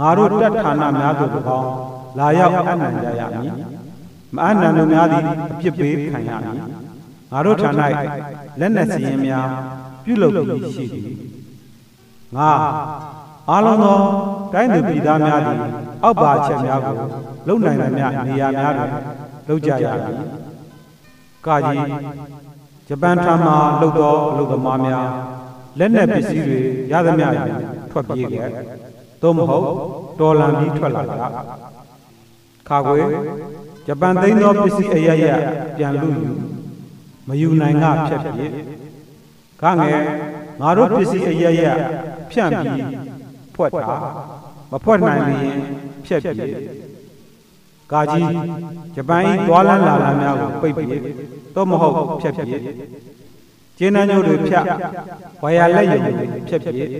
[0.00, 1.68] ငါတို့တပ်ဌာနများသို့၎င်း
[2.18, 3.52] လာရောက်အနှံကြရမည်
[4.34, 6.60] မအနှံတို့များသည်အပြစ်ပေးခံရမည်
[7.32, 7.82] ငါတို့ဌာန
[8.60, 9.46] လက်နက်စီရင်များ
[10.04, 11.06] ပြုလုပ်ပြီးရှိသည်
[12.36, 12.50] ငါ
[13.50, 13.98] အားလုံးသော
[14.52, 15.60] တိုင်းသူပြည်သားများသည်
[16.04, 16.96] အောက်ပါချက်များကို
[17.48, 18.90] လုံနိုင်သမျှနေရာများတွင်
[19.48, 20.18] လုပ်ကြရမည်
[21.46, 21.86] ကာကြီး
[22.88, 25.06] ဂျပန်ထံမှလှုပ်သောအလုပ်သမားများ
[25.78, 26.58] လက်နက်ပစ္စည်းတွေ
[26.92, 27.28] ရသမျှ
[27.90, 28.48] ထွက်ပြေးခဲ့
[29.22, 29.66] သို့မဟုတ်
[30.20, 31.14] တော်လန်ပြီးထွက်လာကြ
[32.68, 32.98] ခါခွေ
[33.86, 35.24] ဂျပန်သိမ်းသောပစ္စည်းအရရ
[35.76, 36.32] ပြန်လူယူ
[37.28, 38.50] မယူနိုင်ကဖြတ်ပြေး
[39.62, 40.02] ခငယ်
[40.60, 41.62] ငါတို့ပစ္စည်းအရရ
[42.30, 42.84] ဖြန့်ပြီး
[43.54, 43.96] ဖွက်တာ
[44.72, 45.56] မဖွက်နိုင်ရင်
[46.06, 46.50] ဖြက်ပြေး
[47.92, 48.28] ကာကြီး
[48.94, 51.02] ဂျပန်ဤသွာလန်းလာလာများကိုပိတ်ပြေး
[51.54, 52.62] တော့မဟုတ်ဖြက်ပြေး
[53.78, 54.64] ကျင်းနှညို့တွေဖြတ်
[55.42, 56.90] ဝါရလက်ရုံတွေဖြက်ပြေး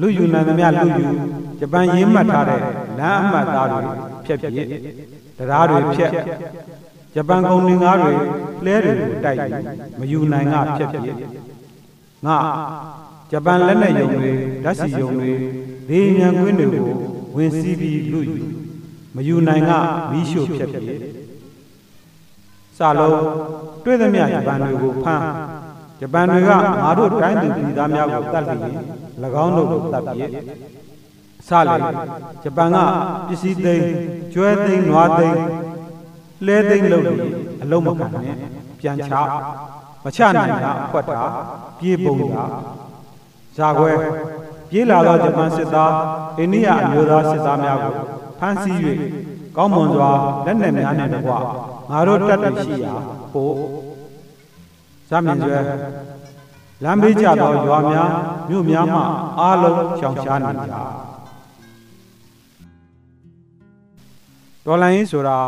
[0.00, 1.06] လူယူနိုင်သမျှလူယူ
[1.58, 2.60] ဂျပန်ရင်းမှတ်ထားတဲ့
[2.98, 3.80] လမ်းအမှတ်သားတွေ
[4.26, 4.66] ဖြက်ပြေး
[5.38, 6.12] တရားတွေဖြက်
[7.14, 8.12] ဂျပန်ကုန်ငါးတွေ
[8.66, 9.40] လဲတွေကိုတိုက်
[10.00, 11.16] မယူနိုင်ကဖြက်ပြေး
[12.26, 12.36] ငါ
[13.30, 14.30] ဂျပန်လက်နက်ယုံတွေ
[14.64, 15.32] ဓာတ်စီယုံတွေ
[15.88, 18.34] ဒေးမြန်ကွင်းတွေကို ဝင်စီးပြီးလူယူ
[19.16, 19.70] မယူနိုင်က
[20.10, 20.80] မီးရှို့ဖြတ်ပြေ
[22.78, 23.20] စလုံး
[23.84, 25.24] တွေ့သမျှဂျပန်တွေကိုဖမ်း
[26.00, 26.50] ဂျပန်တွေက
[26.82, 28.76] ငါတို့တိုင်းသူပြည်သားများကိုတတ်ပြီး၎
[29.44, 30.30] င်းတို့ကိုတတ်ပြီး
[31.48, 31.76] စလေ
[32.42, 32.76] ဂျပန်က
[33.28, 33.86] ပစ္စည်းသိမ်း
[34.32, 35.38] ကျွဲသိမ်းနွားသိမ်း
[36.46, 38.36] လဲသိမ်းလုပ်ပြီးအလုံးမခံနဲ့
[38.80, 39.12] ပြန်ချ
[40.04, 41.20] မချနိုင်တာအခွက်တာ
[41.78, 42.44] ပြေးပုံတာ
[43.56, 43.92] ဇာခွဲ
[44.72, 45.92] ပြေးလာသောဂျပန်စစ်သား
[46.38, 47.94] အိန္ဒိယအမျိုးသားစစ်သားများကို
[48.38, 48.76] ဖမ်းဆီး၍
[49.56, 50.10] ကောင်းမွန်စွာ
[50.46, 51.32] လက်နက်များနှင့်တကွ
[51.90, 52.94] ငါတို့တပ်တွေရှိရာ
[53.32, 53.54] ပို့
[55.08, 55.58] ဇမင်ကျွဲ
[56.84, 58.10] လမ်းဘေးကျသောရွာများ
[58.48, 59.00] မြို့များမှ
[59.40, 60.74] အားလုံးရှောင်ရှားနေကြ
[64.66, 65.38] တော်လိုင်းရေးဆိုတာ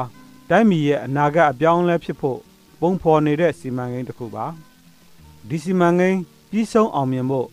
[0.50, 2.38] တိုင်းပြည်ရဲ့အနာဂတ်အပြောင်းလဲဖြစ်ဖို့
[2.80, 4.46] ပုံဖော်နေတဲ့စီမံကိန်းတစ်ခုပါ
[5.48, 6.18] ဒီစီမံကိန်း
[6.50, 7.46] ပြီးဆုံးအောင်မြင်ဖို့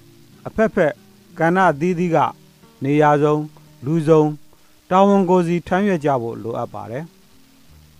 [0.48, 0.94] အဖက်ဖက်
[1.40, 2.18] ကဏ္ဍအသီးသီးက
[2.84, 3.44] နေရာဆုံး
[3.86, 4.30] လူဆုံး
[4.90, 7.06] တာဝန်ကိုစီထမ်းရွက်ကြဖို့လိုအပ်ပါတယ်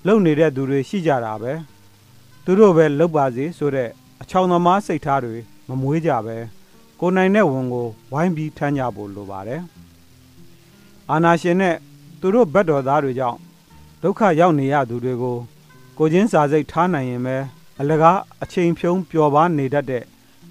[0.06, 1.54] လုံနေတဲ့သူတွေရှိကြတာပဲ
[2.44, 3.90] သူတို့ပဲလုတ်ပါစေဆိုတဲ့
[4.22, 6.38] အချောင်သမားစိတ်ထားတွေမမွေးကြပဲ
[7.00, 9.62] ကိုနိုင်တဲ့ဝန်ကိုဝိုင်းပြီးထမ်းကြဖို့လိုပါတယ်
[11.10, 11.76] အာနာရှင်နဲ့
[12.22, 13.38] သူတို့ဘက်တော်သားတွေကြောင့်
[14.04, 15.38] ဒုက္ခရောက်နေရသူတွေကို
[15.98, 17.38] ကိုချင်းစာစိတ်ထားနိုင်ရင်ပဲ
[17.80, 20.04] အလကားအချိန်ဖြုံးပျော်ပါနေတတ်တဲ့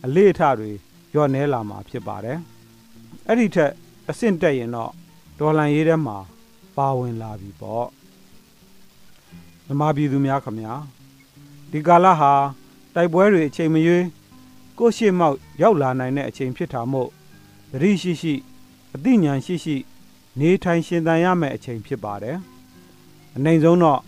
[0.05, 0.71] အလေးအထတွေ
[1.13, 2.39] ညော့နေလာမှာဖြစ်ပါတယ်
[3.33, 3.73] အဲ့ဒီထက်
[4.11, 4.93] အဆင့်တက်ရင်တော့
[5.39, 6.17] ဒေါ်လန်ရေးထဲမှာ
[6.77, 7.87] ပါဝင်လာပြီပေါ့
[9.67, 10.75] မြမပြည်သူများခမညာ
[11.71, 12.33] ဒီကာလဟာ
[12.95, 14.05] တိုက်ပွဲတွေအချိန်မရွေး
[14.79, 17.09] ကိုရှိမောက်ရောက်လာနိုင်တဲ့အချိန်ဖြစ်တာမို့
[17.73, 18.35] သတိရှိရှိ
[18.95, 19.77] အသိဉာဏ်ရှိရှိ
[20.41, 22.37] နေထိုင်ရှင်သန်ရမယ့်အချိန်ဖြစ်ပါတယ်
[23.37, 24.01] အနိုင်ဆုံးတော့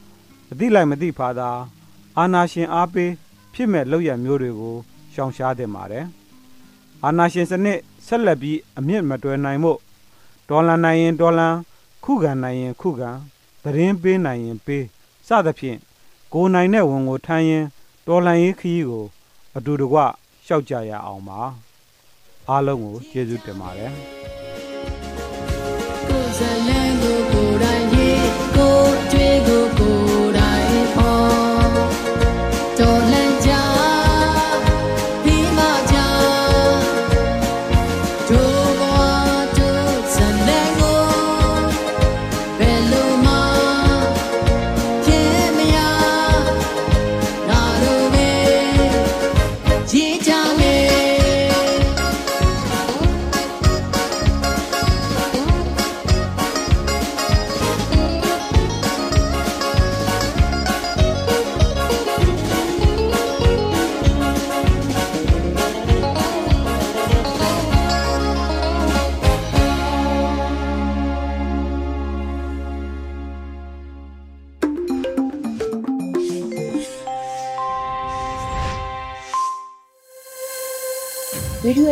[0.51, 1.51] အသိလိုက်မသိဖာသာ
[2.19, 3.11] အာနာရှင်အားပေး
[3.55, 4.77] ဖြစ်မဲ့လောက်ရမျိုးတွေကို
[5.13, 6.07] ရှောင်ရှားတင်ပါတယ်
[7.05, 9.73] အာနာရှင်စနစ် ဆက်လက်ပြီးအမြင့်မတွယ်နိုင်မှု
[10.49, 11.49] ဒေါ်လာနိုင်ရင်ဒေါ်လာ
[12.05, 13.11] ခုခံနိုင်ရင်ခုခံ
[13.63, 14.85] သတင်းပေးနိုင်ရင်ပေး
[15.27, 15.79] စသဖြင့်
[16.33, 17.65] ကိုနိုင်တဲ့ဝန်ကိုထမ်းရင်
[18.07, 19.05] တော်လှန်ရေးခရီးကို
[19.57, 19.99] အတူတကွ
[20.47, 21.41] ရှောက်ကြရအောင်ပါ
[22.49, 23.93] အားလုံးကိုကျေးဇူးတင်ပါတယ်
[26.09, 28.77] ကိုယ်စလန်ကိုကိုယ်တိုင်ရေးကို
[29.13, 29.63] ကြွေးကို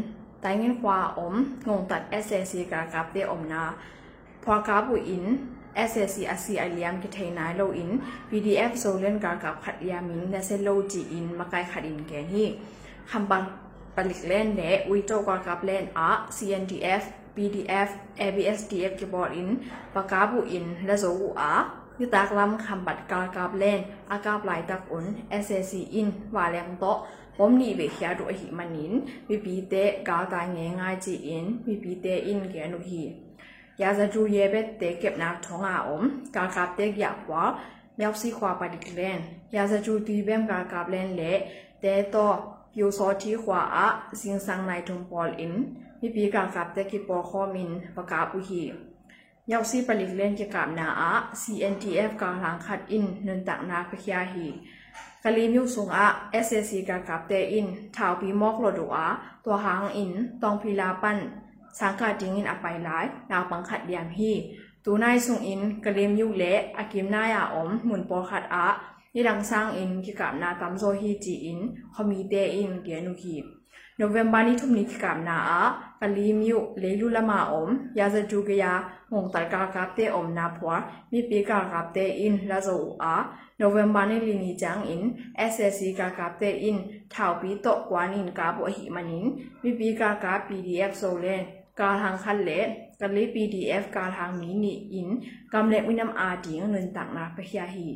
[0.41, 3.73] taingen kwa om ngong tat SSC ka ka de om na
[4.43, 5.38] phwa ka bu in
[5.75, 10.31] SSC ASI aliam ki thai nai lo in PDF soren ka ka khat ya min
[10.31, 12.45] na se lo ji in ma kai khat in ke hi
[13.09, 13.45] kham bang
[13.95, 17.03] palik len de wi to ka ka len a CNDF
[17.36, 17.89] PDF
[18.25, 19.49] ABSDF keyboard in
[19.93, 21.53] pa ka bu in la zo a
[21.99, 23.79] ยุตากลำคำบัดกาลกาบเล่น
[24.12, 26.86] อากาบไหลตักอุ่นเอเซซีอินวาแรงโต
[27.38, 28.93] ปมนีเวเขียดุหิมันิน
[29.29, 29.73] วิปีเต
[30.08, 33.03] กาวตายเงง่ายจีอินวิปีเตอินเกียนุหี
[33.82, 36.03] ยาจะจูเยเบเตเก็บนักท้องอาอม
[36.36, 37.43] กาลกาบเตกอยากว่า
[37.95, 39.19] เมียวซีควาปดิกเล่น
[39.56, 41.34] ยาจะจูตีเบมกาลกาบเล่นเละ
[41.82, 42.15] เตโต
[42.79, 43.88] ยูโซทีควาอะ
[44.19, 45.53] สิงสังในทุมปอลอิน
[46.01, 48.63] วิปีกาลกาบเตกิปอคอมินประกาบุหี
[49.51, 54.47] ยาวซีปลิกเล่นเกี่ยวกับนาอะ CNTF กำลังคัดอินเนินตักนาพยาหี
[55.23, 56.08] กะลีมิวสูงอะ
[56.45, 59.08] SAC กากับเตอินถาวปีมอกโลดูอะ
[59.45, 61.17] ตัวหางอินตองพีลาปัน
[61.79, 64.32] สังกาดิงอินอไปหลายนาวปังขัดยามฮี
[64.86, 68.67] ตูนายสูงอินกะลีมิวเละอากิมนายาอมหมุนปอขัดอะ
[69.15, 71.60] ยี่ดังสร้างอินกิกับนาตัมโซฮีจีอิน
[71.93, 73.36] คอมีเตอินเดียนุฮี
[73.97, 75.63] โนเวมบานิทุมนิกิกับนาอะ
[76.01, 78.73] กะลีมิวเลลุละมาอมยาจะจูกยา
[79.13, 80.76] ဟွန်တိုင်ကာကပ်တဲ့ om na phwa
[81.12, 82.76] mi pi ka kap te in la zo
[83.13, 83.15] a
[83.62, 85.02] november ne li ni chang in
[85.52, 86.78] ssc ka kap te in
[87.13, 89.26] thau pi to kwan in ka bo hi manin
[89.62, 91.36] mi pi ka ka pdf so le
[91.80, 92.60] ka hang khan le
[92.99, 95.10] ka le pdf ka hang mi ni in
[95.52, 97.88] kam le winam a ti ngin tak na pa hya hi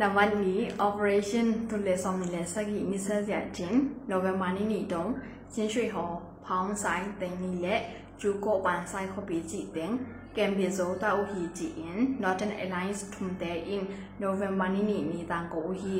[0.00, 0.54] နဝန်နီ
[0.86, 3.78] operation သူလေဆောင်နေစကီနီဆာကြချင်း
[4.10, 5.04] နိုဝင်ဘာနီနီတုံ
[5.52, 6.10] ချင်းရွှေဟော
[6.44, 7.82] ဖောင်းဆိုင်တင်နီလက်
[8.20, 9.92] ဂျူကိုပန်ဆိုင်ခပီချီတင်
[10.36, 13.84] ကမ်ဘီဇိုတာဦးဟီချီအင် Northern Alliance ထုံတဲအင်
[14.22, 15.96] November နီနီနီတန်ကိုဦးဟီ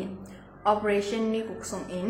[0.64, 2.08] operation ni kuksung in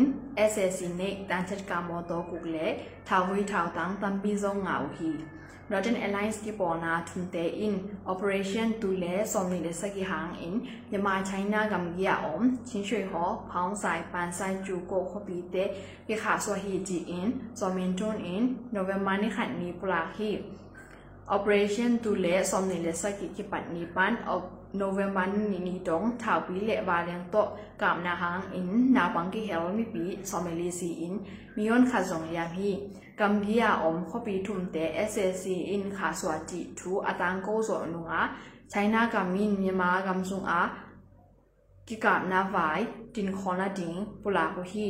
[0.49, 2.65] ssc ne tanchet ka mo to kukle
[3.07, 5.11] thawi thau tang tambi zong ngau hi
[5.67, 10.35] Northern Alliance ki pona thun te in operation tu le som ni le saki hang
[10.47, 14.99] in yama China gam ya om chin shui ho phang sai pan sai chu ko
[15.13, 15.63] kho pi te
[16.07, 20.01] ki kha so hi ji in so min tun in November ni khan ni pula
[20.17, 20.29] hi
[21.27, 25.79] operation tu le som ni le saki ki pat ni pan of November ni ni
[25.85, 27.43] dong thảo pi le ba leng to
[27.77, 31.13] kam na hang in na bang ki hel mi pi someli si in
[31.55, 32.71] mion kha zong ya hi
[33.18, 35.44] kam bia om kho pi thum te ssc
[35.74, 38.20] in kha swa ti thu atang ko zo nu nga
[38.72, 40.62] china kam min myama kam sung a
[41.86, 42.80] ki kam na vai
[43.14, 44.86] tin khona ding pula ko hi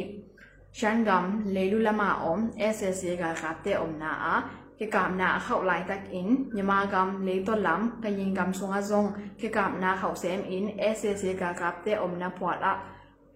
[0.78, 2.40] shan gam leilu lama om
[2.74, 4.36] ssc ga ka te om na a
[4.82, 9.04] กิกามนาเข้าไลตักอินยามากามเลต้นลำกยิงกามสงอาจง
[9.40, 12.72] กิกามนาเข้าเซมอินเอเซเซกากาบเตอมนาปวดละ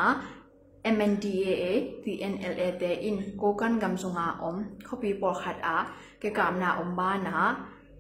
[0.97, 1.73] MNDAA
[2.05, 5.79] TNLA te in kokan gam sunga om khopi por khat a
[6.21, 7.37] ke kam na om ba na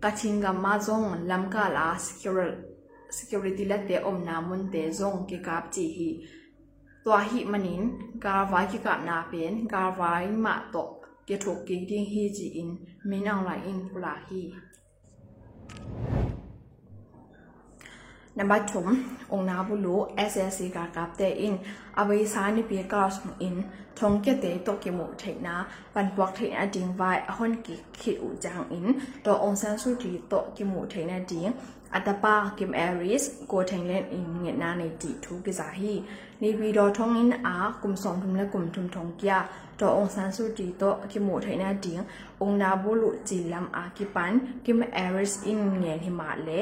[0.03, 2.62] kaching gam ma zong lam ka la security
[3.19, 6.11] security la te om na mun te zong ke kap chi hi
[7.05, 7.83] twa hi manin
[8.25, 10.11] garwa ki kap na pen garwa
[10.45, 10.85] ma to
[11.27, 12.71] ke thok ki ding hi ji in
[13.09, 14.42] min ang la in pula hi
[18.36, 19.89] และกุมทุมท
[21.49, 23.62] ง away sa ni pi class mo in
[23.96, 27.54] thong ke te to ke mo thai na pan buak thai na ding vai hon
[27.64, 28.87] ki khi u jang in
[29.24, 31.52] to on san su ti to ke mo thai na ding
[31.96, 35.94] atapa kim aries ko thai len in nge na nei ti thu ke za hi
[36.40, 39.38] ni pi do thong in a kum som thum le kum thum thong kya
[39.78, 42.02] to on san su ti to ke mo thai na ding
[42.40, 46.28] ong na bo lu ji lam a ki pan kim aries in nge ni ma
[46.46, 46.59] le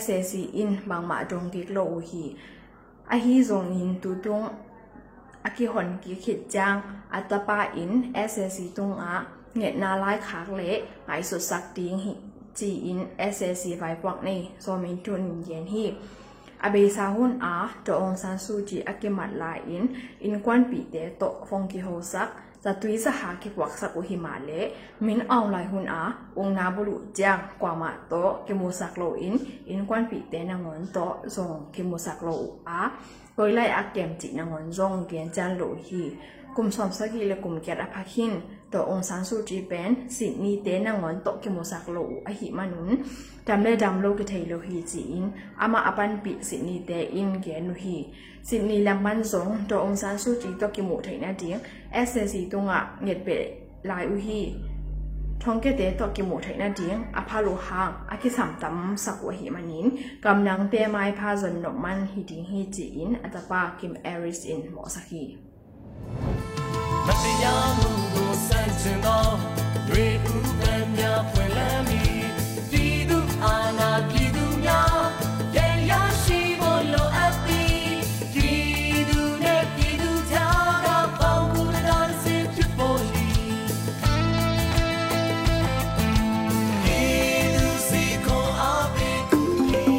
[0.00, 2.24] ssc in bang ma dong dik lo hi
[3.14, 4.44] a hi zong in tu tong
[5.48, 6.78] aki hon ki khit jang
[7.16, 9.14] atapa in SSC tung a
[9.58, 10.70] nge na lai khak le
[11.06, 12.14] ngai su sak ding hi
[12.56, 13.00] chi in
[13.32, 15.84] SSC vai kwak nei so min tun yen hi
[16.66, 17.54] abe sa hun a
[17.84, 19.84] to on san su ji aki mat la in
[20.26, 22.28] in kwan pi te to phong ki ho sak
[22.64, 24.60] za tui za ha ki kwak sak u hi ma le
[25.06, 26.02] min aung lai hun a
[26.40, 29.34] ung na bulu jang kwa ma to ke mu sak lo in
[29.72, 31.42] in kwan pi te na ngon to so
[31.74, 32.34] ke mu sak lo
[32.78, 32.80] a
[33.36, 36.02] koi lai a kem chi na ngon zong gen chan lo hi
[36.56, 38.32] kum som sa ki le kum kyat a phakhin
[38.72, 41.88] to ong san su ji pen sin ni te na ngon to ki mu sak
[41.88, 42.90] lo a hi manun
[43.46, 45.26] dam le dam lo ki thei lo hi chi in
[45.64, 47.96] ama apan pi sin ni te in gen nu hi
[48.48, 51.30] sin ni lam man zong to ong san su ji to ki mu thei na
[51.40, 51.60] ding
[52.08, 52.72] SSC တုံးက
[53.06, 53.38] ငက်ပဲ
[53.88, 54.40] လာဥဟီ
[55.44, 59.86] ท้องเก่เตต่อกิมูไทยนาเดียงอภาโลหางอาคิสามตำสักวะหิมันิน
[60.24, 65.24] กำนังเตยไม้พาสนนมันฮิดิงฮิจีนอัตปากิมเอริสอินหมอสัากี